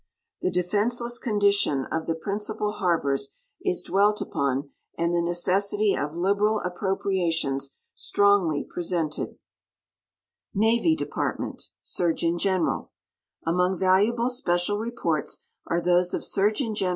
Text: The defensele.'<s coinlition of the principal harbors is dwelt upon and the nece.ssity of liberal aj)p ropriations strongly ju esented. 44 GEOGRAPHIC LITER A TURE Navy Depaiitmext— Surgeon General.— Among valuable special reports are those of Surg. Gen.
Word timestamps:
The 0.41 0.49
defensele.'<s 0.49 1.19
coinlition 1.23 1.87
of 1.91 2.07
the 2.07 2.15
principal 2.15 2.71
harbors 2.71 3.35
is 3.63 3.83
dwelt 3.83 4.19
upon 4.19 4.71
and 4.97 5.13
the 5.13 5.19
nece.ssity 5.19 5.95
of 5.95 6.15
liberal 6.15 6.59
aj)p 6.65 6.79
ropriations 6.81 7.73
strongly 7.93 8.63
ju 8.63 8.79
esented. 8.81 9.35
44 10.55 10.55
GEOGRAPHIC 10.55 10.55
LITER 10.55 10.55
A 10.55 10.55
TURE 10.55 10.55
Navy 10.55 10.97
Depaiitmext— 10.97 11.69
Surgeon 11.97 12.39
General.— 12.39 12.91
Among 13.45 13.77
valuable 13.77 14.31
special 14.31 14.79
reports 14.79 15.45
are 15.67 15.79
those 15.79 16.15
of 16.15 16.25
Surg. 16.25 16.55
Gen. 16.55 16.73